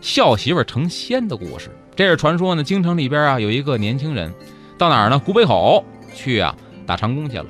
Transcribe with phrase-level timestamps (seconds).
[0.00, 1.70] 孝媳妇成仙的故事。
[1.94, 4.32] 这是传说呢，京城里边啊有一个年轻人，
[4.78, 5.18] 到哪儿呢？
[5.18, 5.84] 古北口
[6.14, 6.56] 去啊
[6.86, 7.46] 打长工去了。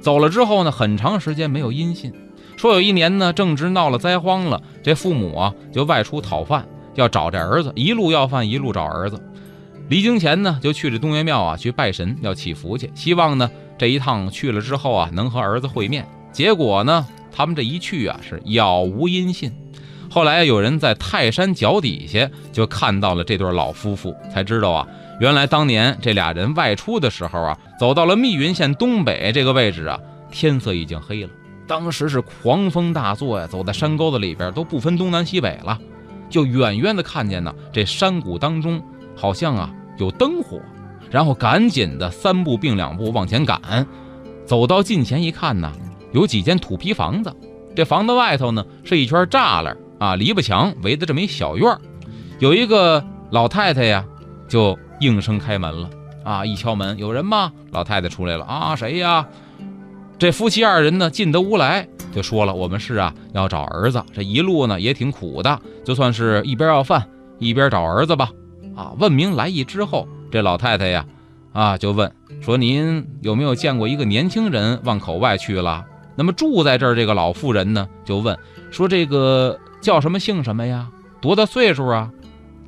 [0.00, 2.12] 走了之后呢，很长时间没有音信。
[2.56, 9.20] 说有一年呢，正值闹了灾荒了，这父母啊就外出讨饭，要找这儿子，一路要饭，一路找儿子。
[9.88, 16.06] 离京前呢，就去这东岳庙啊，去拜神，要祈福去，希望呢这一趟去了之后啊，能和儿子会面。
[16.32, 19.52] 结果呢，他们这一去啊，是杳无音信。
[20.16, 24.88] 后来有人在泰山脚底下就看到了这对老夫妇，才知道啊，
[25.20, 30.00] 原来当年这俩人外出的时候啊，走到了密云县东北这个位置啊，
[30.30, 31.28] 天色已经黑了。
[31.66, 35.78] 当时是狂风大作呀，走在山沟子里边都不分东南西北了，
[36.30, 38.82] 就远远的看见呢，这山谷当中。
[39.14, 40.58] 好像啊有灯火，
[41.10, 43.86] 然后赶紧的三步并两步往前赶，
[44.46, 45.70] 走到近前一看呢，
[46.12, 47.30] 有几间土坯房子，
[47.74, 51.76] 这房子外头呢是一圈栅栏啊，篱笆墙围的这么一小院
[52.38, 54.04] 有一个老太太呀，
[54.48, 55.90] 就应声开门了
[56.24, 57.52] 啊，一敲门，有人吗？
[57.70, 59.26] 老太太出来了啊，谁呀？
[60.18, 67.06] 这夫妻二人呢进得屋来，就说了，我们是啊要找儿子，这一路呢也挺苦的，就算是一边要饭
[67.38, 68.30] 一边找儿子吧。
[68.74, 71.06] 啊，问明来意之后，这老太太呀，
[71.52, 72.10] 啊，就问
[72.42, 75.84] 说：“您有没有见过一个年轻人往口外去了？
[76.14, 78.36] 那么住在这儿这个老妇人呢，就问
[78.70, 80.90] 说：这个叫什么姓什么呀？
[81.20, 82.10] 多大岁数啊？”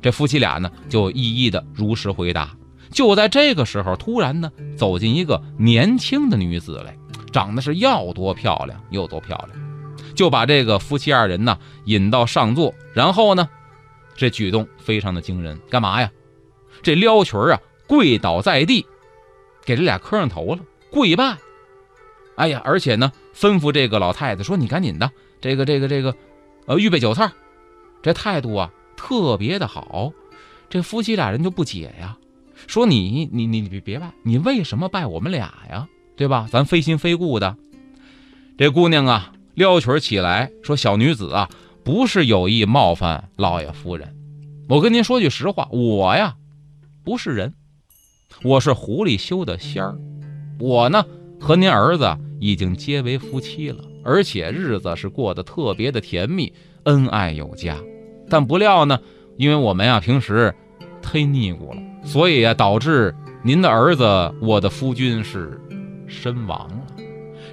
[0.01, 2.55] 这夫妻俩呢，就一一的如实回答。
[2.93, 6.97] 就在这个时候，突然呢，走进一个年轻的女子来，
[7.33, 9.59] 长得是要多漂亮有多漂亮，
[10.15, 13.49] 就把这个夫妻二人呢引到上座，然后呢。
[14.15, 16.09] 这举动非常的惊人，干嘛呀？
[16.81, 18.85] 这撩裙啊，跪倒在地，
[19.65, 20.59] 给这俩磕上头了，
[20.89, 21.35] 跪拜。
[22.35, 26.15] 哎呀，而且呢，吩咐这个老太太说：“你赶紧的，这个这个这个，
[26.69, 27.29] 呃，预备酒菜。”
[28.01, 30.13] 这态度啊，特别的好。
[30.69, 32.17] 这夫妻俩人就不解呀，
[32.67, 35.89] 说：“你你你你别别拜，你为什么拜我们俩呀？
[36.15, 36.47] 对吧？
[36.49, 37.57] 咱非亲非故的。”
[38.57, 41.49] 这姑娘啊，撩裙起来说：“小女子啊。”
[41.81, 44.15] 不是有意冒犯老爷夫人，
[44.67, 46.35] 我跟您说句实话，我呀
[47.03, 47.55] 不是人，
[48.43, 49.97] 我是狐狸修的仙儿。
[50.59, 51.03] 我呢
[51.39, 56.51] 和您儿子已经结为夫妻了，而且日子是过得特别的甜蜜，
[56.85, 57.77] 恩爱有加。
[58.27, 58.99] 但不料呢，
[59.37, 60.51] 因为我们呀平时
[61.03, 64.03] 忒腻咕了，所以啊导致您的儿子
[64.41, 65.61] 我的夫君是
[66.07, 67.03] 身亡了。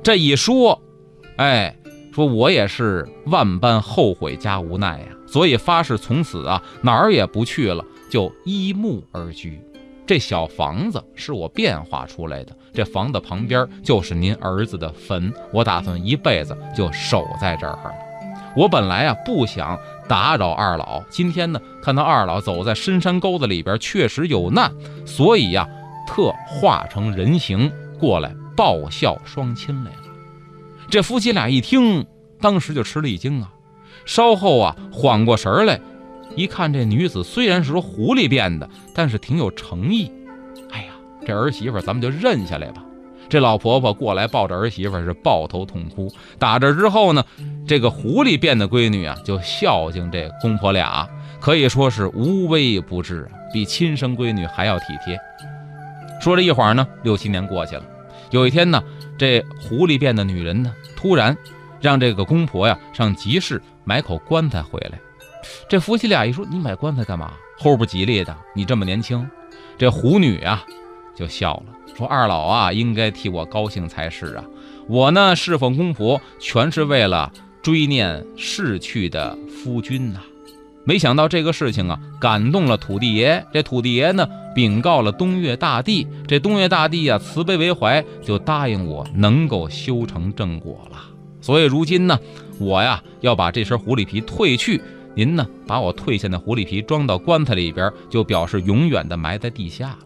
[0.02, 0.80] 这一说，
[1.36, 1.76] 哎。
[2.14, 9.60] 说我也是万般后悔加无奈呀，所以发誓从此啊哪儿也不去了，就依木而居。
[10.06, 17.92] 这小房子是我变化出来的，这房子旁边就是您儿子的坟，我打算一辈子就守在这儿了。
[18.54, 19.78] 我本来啊不想
[20.08, 24.72] 打扰二老，今天呢看到二老走在深山沟子里边，确实有难，
[25.04, 25.68] 所以呀
[26.06, 29.98] 特化成人形过来报效双亲来了。
[30.88, 32.06] 这夫妻俩一听，
[32.40, 33.52] 当时就吃了一惊啊，
[34.04, 35.80] 稍后啊缓过神来，
[36.36, 40.12] 一看这女子虽然是说狐狸变的，但是挺有诚意。
[40.70, 40.88] 哎呀，
[41.26, 42.84] 这儿媳妇咱们就认下来吧。
[43.28, 46.08] 这老婆婆过来抱着儿媳妇是抱头痛哭。
[46.38, 47.24] 打这之后呢，
[47.66, 51.08] 这个狐狸变的闺女啊就孝敬这公婆俩，
[51.40, 55.18] 可以说是无微不至，比亲生闺女还要体贴。
[56.20, 57.82] 说这一会儿呢，六七年过去了，
[58.30, 58.82] 有一天呢。
[59.18, 61.34] 这狐狸变的女人呢，突然
[61.80, 65.00] 让这个公婆呀上集市买口棺材回来。
[65.68, 67.32] 这夫妻俩一说：“你买棺材干嘛？
[67.60, 68.36] 齁不吉利的！
[68.54, 69.28] 你这么年轻。”
[69.78, 70.64] 这狐女啊
[71.14, 74.44] 就笑了，说：“二老啊，应该替我高兴才是啊！
[74.88, 77.32] 我呢侍奉公婆，全是为了
[77.62, 80.20] 追念逝去的夫君呐。
[80.84, 83.44] 没想到这个事情啊，感动了土地爷。
[83.52, 86.06] 这土地爷呢，禀告了东岳大帝。
[86.28, 91.02] 这东岳大帝啊，慈悲为怀，就答应我能够修成正果了。
[91.40, 92.18] 所以如今呢，
[92.58, 94.80] 我呀要把这身狐狸皮褪去，
[95.16, 99.98] 您呢把我褪下的狐狸皮装到棺材里边，就表示永远的埋在地下了。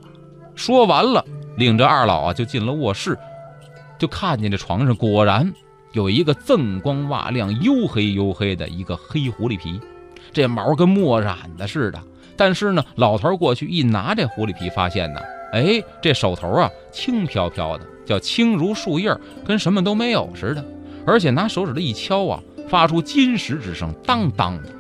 [0.55, 1.25] 说完了，
[1.57, 3.19] 领着二老啊就进了卧室，
[3.99, 5.53] 就看见这床上果然
[5.95, 9.81] 有一个锃光瓦亮、黝黑黝黑的一个黑狐狸皮。
[10.33, 12.01] 这毛跟墨染的似的，
[12.37, 15.21] 但是呢，老头过去一拿这狐狸皮，发现呢，
[15.53, 19.13] 哎，这手头啊轻飘飘的，叫轻如树叶，
[19.45, 20.65] 跟什么都没有似的。
[21.05, 24.71] 而且拿手指头一敲啊，发出金石之声，当当的，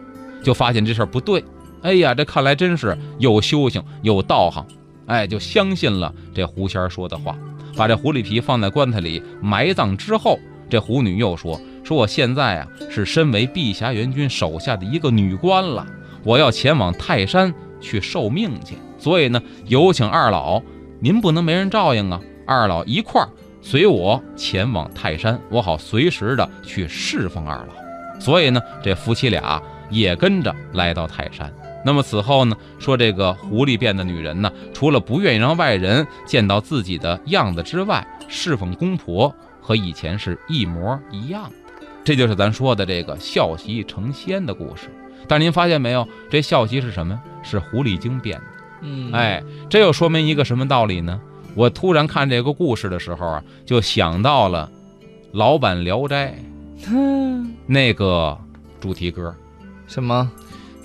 [0.42, 1.44] 就发现这事儿不对。
[1.82, 4.66] 哎呀，这看来真是有修行有道行，
[5.06, 7.34] 哎，就相信了这狐仙说的话，
[7.74, 10.38] 把这狐狸皮放在棺材里埋葬之后，
[10.68, 11.58] 这狐女又说。
[11.82, 15.86] 说我现在啊是身为碧霞元君手下的一个女官了，
[16.22, 20.62] 我要前往泰山去受命去，所以呢有请二老，
[21.00, 23.28] 您不能没人照应啊，二老一块儿
[23.62, 28.20] 随我前往泰山，我好随时的去侍奉二老。
[28.20, 29.60] 所以呢这夫妻俩
[29.90, 31.52] 也跟着来到泰山。
[31.84, 41.50] 那么此后呢说这个狐狸变的女人呢，除了不愿意让外人见到自己的样子之外，侍奉公婆和以前是一模一样的。
[42.04, 44.90] 这就是咱说的这个孝媳成仙的故事，
[45.26, 46.06] 但是您发现没有？
[46.30, 47.18] 这孝媳是什么？
[47.42, 48.44] 是狐狸精变的。
[48.82, 51.20] 嗯，哎，这又说明一个什么道理呢？
[51.54, 54.70] 我突然看这个故事的时候啊，就想到了
[55.32, 56.34] 老版《聊斋
[57.66, 58.38] 》那个
[58.80, 59.34] 主题歌。
[59.90, 60.30] 什么？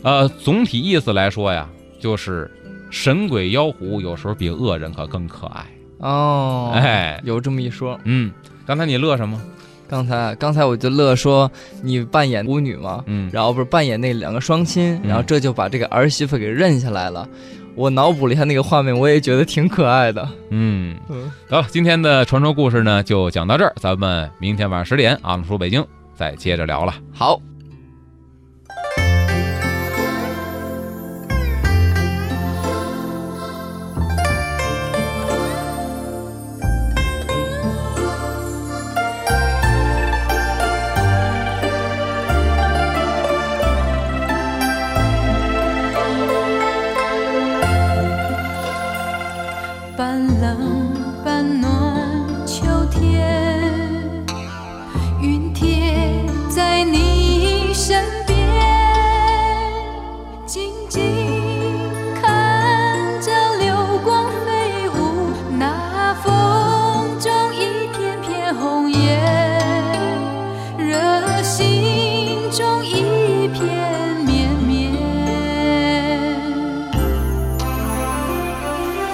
[0.02, 1.70] 呃，总体意思来说呀，
[2.00, 2.52] 就是
[2.90, 5.66] 神鬼妖狐有时候比恶人可更可爱。
[6.00, 7.98] 哦，哎，有这么一说。
[8.04, 8.32] 嗯，
[8.66, 9.42] 刚才你乐什么？
[9.88, 11.50] 刚才刚才我就乐说
[11.84, 17.28] 你扮演巫女嘛，嗯，然后不是扮演那两个双亲，然后这就把这个儿媳妇给认下来了。
[17.76, 20.28] 我脑补了一下那个画面，我也觉得挺可爱的。
[20.50, 25.86] 嗯嗯，得了，今天的传说故事呢就讲到这儿，咱们明天晚上十点，阿姆叔北京
[26.16, 26.94] 再接着聊了。
[27.14, 27.40] 好。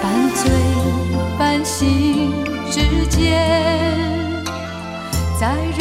[0.02, 0.50] 半醉
[1.38, 2.32] 半醒
[2.68, 3.38] 之间
[5.38, 5.71] 在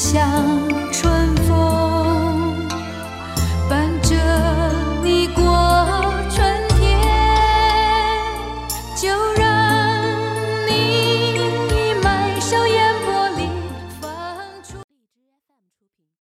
[0.00, 0.79] 想